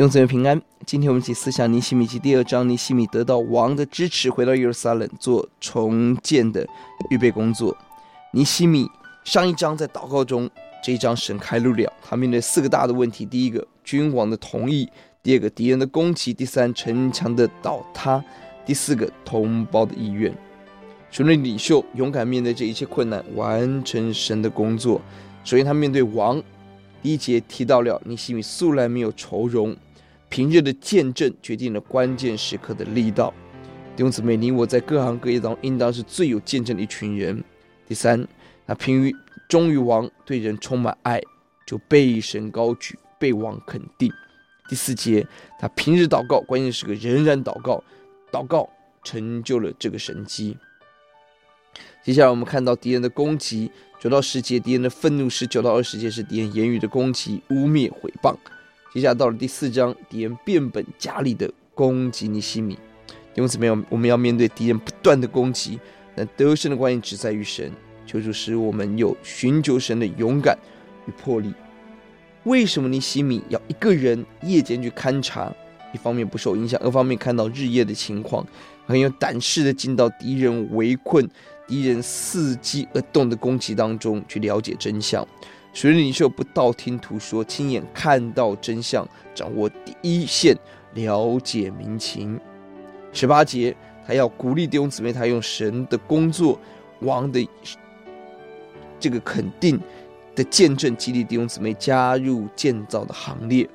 [0.00, 2.66] 弟兄姊妹平安，今天我们一起思想尼希米记第二章。
[2.66, 6.66] 尼希米得到王的支持，回到耶路撒冷做重建的
[7.10, 7.76] 预备工作。
[8.32, 8.88] 尼希米
[9.24, 10.48] 上一章在祷告中，
[10.82, 14.86] 这一章神开路了，他面对四个大的问题：第一个，君王的同意；
[15.22, 18.22] 第二个，敌人的攻击；第三，城墙的倒塌；
[18.64, 20.34] 第四个，同胞的意愿。
[21.10, 24.98] 属灵领袖勇敢面对这一切困难，完成神的工作。
[25.44, 26.42] 首先，他面对王。
[27.02, 29.74] 第一节提到了尼希米素来没有愁容，
[30.30, 33.34] 平日的见证决定了关键时刻的力道。
[33.96, 37.42] 弟兄姊妹，你我在各行各业当中，应当是最有见证的一群人。
[37.86, 38.26] 第三，
[38.64, 39.14] 他平于
[39.48, 41.20] 忠于王，对人充满爱，
[41.66, 44.10] 就被神高举，被王肯定。
[44.68, 45.26] 第四节，
[45.58, 47.82] 他平日祷告，关键时刻仍然祷告，
[48.30, 48.70] 祷告
[49.02, 50.56] 成就了这个神迹。
[52.04, 53.70] 接下来我们看到敌人的攻击。
[53.98, 58.34] 九到十节，敌人的愤怒；十九到二十节是敌人言语的攻击、污蔑、毁谤。
[58.92, 62.76] 接下来到了第四章，敌人变本加厉的攻击尼西米。
[63.34, 65.78] 因此，没有我们要面对敌人不断的攻击，
[66.16, 67.70] 但得胜的关键只在于神。
[68.04, 70.58] 求主使我们有寻求神的勇敢
[71.06, 71.54] 与魄力。
[72.42, 75.54] 为什么尼西米要一个人夜间去勘察？
[75.92, 78.44] 一方面不受影响，二方面看到日夜的情况，
[78.86, 81.28] 很有胆识的进到敌人围困。
[81.68, 85.24] 敌人伺机而动的攻击当中去了解真相，
[85.72, 90.56] 属灵领袖不道听途说，亲眼看到真相，掌握第一线，
[90.94, 92.38] 了解民情。
[93.12, 93.74] 十八节，
[94.06, 96.58] 他要鼓励弟兄姊妹，他用神的工作、
[97.00, 97.48] 王的
[98.98, 99.80] 这个肯定
[100.34, 103.68] 的见证，激励弟兄姊妹加入建造的行列。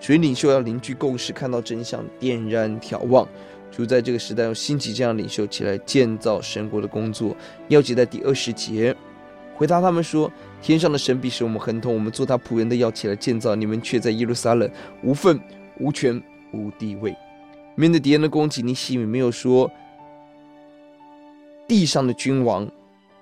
[0.00, 3.28] 属灵领袖要凝聚共识，看到真相，点燃眺望。
[3.70, 7.36] 主在这个时代用兴起这样领袖起来建造神国的工作。
[7.68, 8.94] 要记在第二十节
[9.56, 14.68] 回答他们说：“天上的神必使我们亨通，我们做他仆人的要起来建造，你们却在耶路撒冷
[15.02, 15.40] 无份、
[15.78, 16.20] 无权、
[16.52, 17.14] 无地位。”
[17.76, 19.70] 面对敌人的攻击，尼希米没有说
[21.66, 22.68] 地上的君王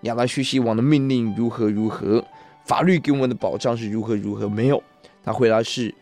[0.02, 2.24] 亚达薛西王的命令如何如何，
[2.64, 4.82] 法律给我们的保障是如何如何，没有。
[5.24, 5.94] 他回答是：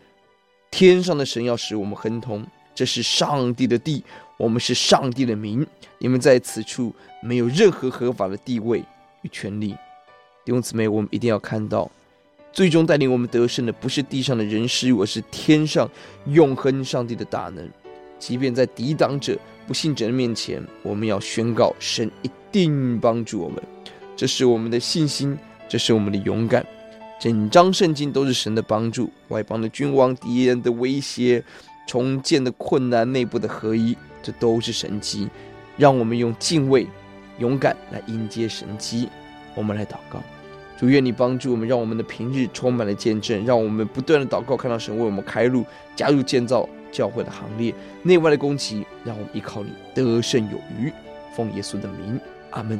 [0.69, 4.03] 天上的神要使我们亨通，这是上帝的地。
[4.37, 5.65] 我们是上帝的民，
[5.99, 6.91] 你们在此处
[7.21, 8.83] 没有任何合法的地位
[9.21, 9.75] 与权利。
[10.51, 11.89] 弟兄姊妹，我们一定要看到，
[12.51, 15.89] 最终带领我们得胜的不是地上的人事物，而是天上
[16.25, 17.65] 永恒上帝的大能。
[18.19, 23.63] 即便在抵挡者、不信者的面前，我们要宣告：神一定帮助我们。
[24.17, 26.65] 这是我们的信心，这是我们的勇敢。
[27.17, 31.41] 整章圣经都是神的帮助，外邦的君王、敌人的威胁、
[31.87, 33.95] 重建的困难、内部的合一。
[34.21, 35.29] 这都是神迹，
[35.77, 36.85] 让我们用敬畏、
[37.39, 39.07] 勇敢来迎接神迹。
[39.55, 40.21] 我们来祷告，
[40.81, 45.63] 主愿你帮助我们，让我们的平日充满了见证，让我们不断的祷告，看到神为我们开路，
[45.95, 47.71] 加入建造教会的行列。
[48.01, 50.91] 内外的攻击，让我们依靠你得胜有余。
[51.35, 52.79] 奉耶稣的名，阿门。